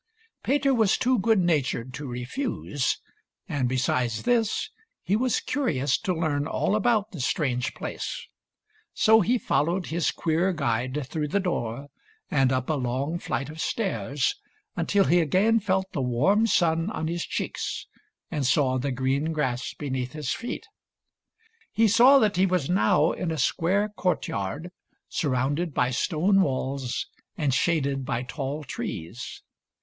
[0.41, 2.97] Peter was too good natured to refuse,
[3.47, 4.71] and besides this
[5.03, 8.27] he was curious to learn all about the strange place.
[8.95, 11.89] So he followed his queer guide through the door
[12.31, 14.33] and up a long flight of stairs
[14.75, 17.85] until he again felt the warm sun on his cheeks
[18.31, 20.65] and saw the green grass beneath his feet.
[21.71, 24.71] He saw that he was now in a square courtyard
[25.09, 27.05] surrounded by stone walls
[27.37, 29.43] and shaded by tall trees.